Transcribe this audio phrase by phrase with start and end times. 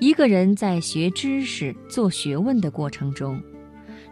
[0.00, 3.38] 一个人在学知识、做学问的过程中，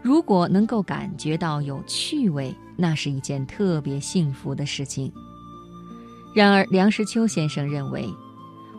[0.03, 5.11] 如果能够感觉到有趣味，那是一件特别幸福的事情。
[6.35, 8.07] 然而，梁实秋先生认为，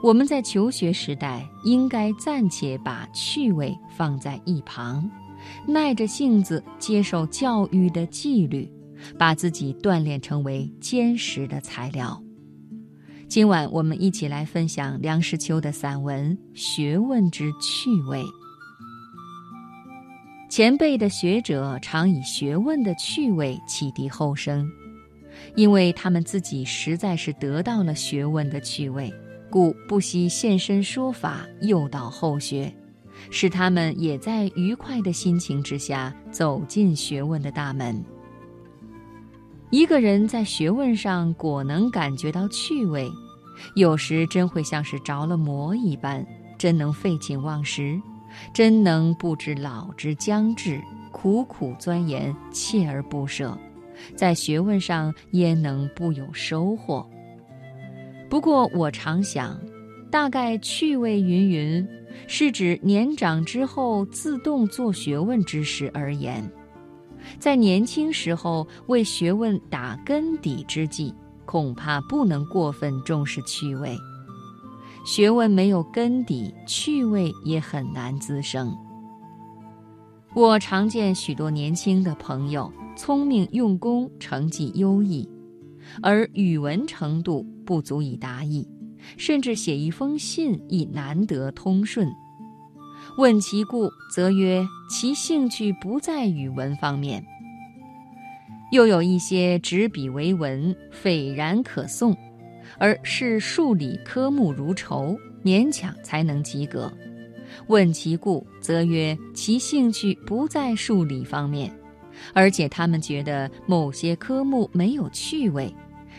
[0.05, 5.11] 我们在求学时代应该暂且把趣味放在一旁，
[5.67, 8.71] 耐着性子接受教育的纪律，
[9.19, 12.23] 把自己锻炼成为坚实的材料。
[13.31, 18.21] 今晚我们一起来分享梁实秋的散文《学问之趣味》。
[20.51, 24.69] 前辈的学者常以学问的趣味启迪后生，
[25.55, 29.15] 因为他们自己实在是得到了学问的趣味，
[29.49, 32.75] 故不惜现身说法，诱导后学，
[33.31, 38.05] 使他们也在愉快的心情之下走进学问的大门。
[39.71, 43.09] 一个人在学问上果能感觉到趣味，
[43.77, 46.27] 有时真会像是着了魔一般，
[46.59, 48.01] 真能废寝忘食，
[48.53, 50.81] 真能不知老之将至，
[51.13, 53.57] 苦苦钻研，锲而不舍，
[54.17, 57.09] 在学问上焉能不有收获？
[58.29, 59.57] 不过我常想，
[60.11, 61.89] 大概趣味云云，
[62.27, 66.51] 是指年长之后自动做学问之时而言。
[67.39, 73.97] 在年轻时候为学问打根底之际，恐怕不能过分重视趣味。
[75.05, 78.77] 学问没有根底，趣味也很难滋生。
[80.35, 85.29] 我常见许多年轻的朋友，聪明用功，成绩优异，
[86.03, 88.69] 而语文程度不足以达意，
[89.17, 92.09] 甚至写一封信亦难得通顺。
[93.17, 97.25] 问其故，则曰其兴趣不在语文方面。
[98.73, 102.17] 又有一些执笔为文，斐然可诵，
[102.79, 106.91] 而是数理科目如仇，勉强才能及格。
[107.67, 111.71] 问其故，则曰其兴趣不在数理方面，
[112.33, 115.75] 而且他们觉得某些科目没有趣味，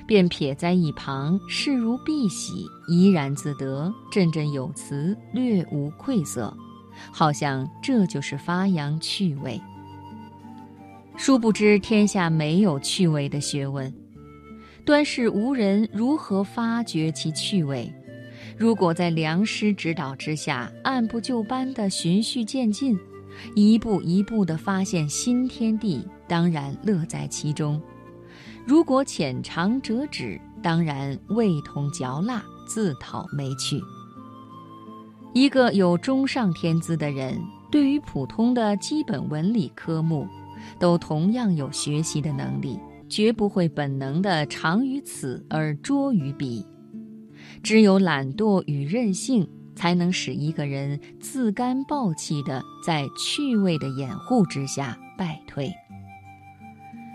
[0.06, 6.54] 便撇在一旁，视如敝屣，怡然自得，振振有词，略无愧色。
[7.12, 9.60] 好像这就是发扬趣味。
[11.18, 13.94] 殊不知天下没有趣味的学问，
[14.86, 17.92] 端是无人如何发掘其趣味。
[18.58, 22.98] 如果在良师指导之下，按部就班地循序渐进，
[23.56, 27.80] 一步一步地发现新天地，当然乐在其中；
[28.66, 33.82] 如果浅尝辄止，当然味同嚼蜡，自讨没趣。
[35.34, 40.28] 一个有中上天资的人，对于普通的基本文理科目，
[40.78, 42.78] 都同样有学习的能力，
[43.08, 46.66] 绝不会本能的长于此而拙于彼。
[47.64, 55.72] 只有懒惰与任性，才能使一个人自甘暴气的在趣味的掩护之下败退。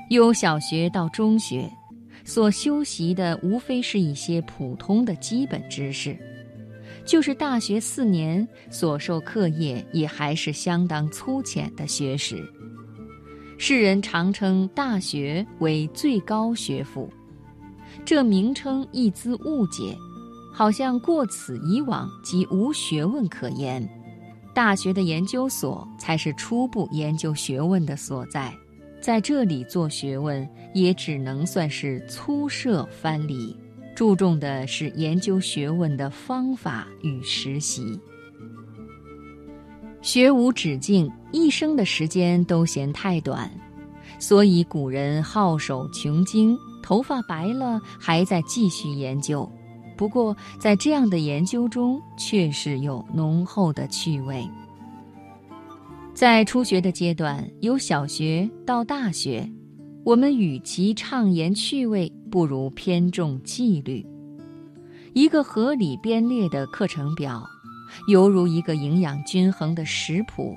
[0.09, 1.71] 由小学到中学，
[2.25, 6.17] 所修习的无非是一些普通的基本知识。
[7.07, 12.45] 就是大学四年所受课业，也还是相当粗浅的学识。
[13.57, 17.09] 世人常称大学为最高学府，
[18.05, 19.97] 这名称一资误解，
[20.53, 23.89] 好像过此以往即无学问可言。
[24.53, 28.53] 大学的研究所才是初步研究学问的所在，
[29.01, 33.57] 在这里做学问，也只能算是粗涉藩篱。
[33.97, 37.99] 注重的是研究学问的方法与实习。
[40.03, 43.51] 学无止境，一生的时间都嫌太短，
[44.19, 49.51] 所以古人好手穷经，头发白了还在继续研究。
[49.97, 54.47] 不过，在这样的研究中，确实有浓厚的趣味。
[56.13, 59.51] 在初学的阶段，由小学到大学。
[60.05, 64.05] 我们与其畅言趣味，不如偏重纪律。
[65.13, 67.43] 一个合理编列的课程表，
[68.09, 70.55] 犹如一个营养均衡的食谱，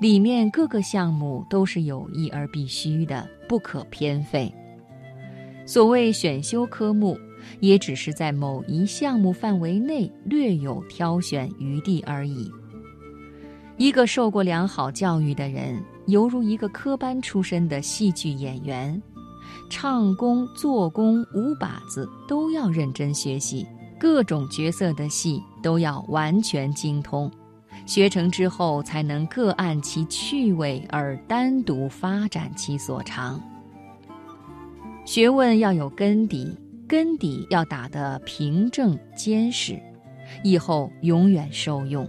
[0.00, 4.52] 里面各个项目都是有益而必须的，不可偏废。
[5.66, 7.18] 所谓选修科目，
[7.60, 12.50] 也只是在某一项目范围内略有挑选余地而已。
[13.76, 15.82] 一个受过良好教育的人。
[16.06, 19.00] 犹如一个科班出身的戏剧演员，
[19.76, 23.66] 唱功、做工、舞把子都要认真学习，
[23.98, 27.28] 各种角色的戏都要完全精通。
[27.84, 33.42] 学成之后，才能各按其趣味而单独发展其所长。
[35.04, 36.56] 学问要有根底，
[36.86, 39.76] 根底要打得平正坚实，
[40.44, 42.08] 以后永远受用。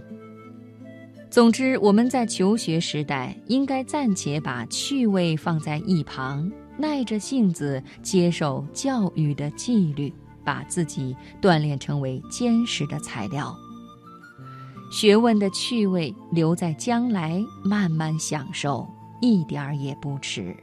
[1.28, 10.12] 总之，我们在求学时代，应该暂且把趣味放在一旁，耐着性子接受教育的纪律，
[10.44, 13.54] 把自己锻炼成为坚实的材料。
[14.90, 18.88] 学问的趣味留在将来慢慢享受，
[19.20, 20.56] 一点儿也不迟。